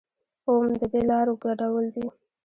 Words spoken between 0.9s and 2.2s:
لارو ګډول دي.